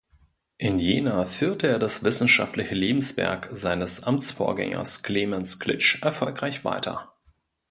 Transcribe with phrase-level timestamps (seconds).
[0.57, 7.13] In Jena führte er das wissenschaftliche Lebenswerk seines Amtsvorgängers Clemens Klitsch erfolgreich weiter.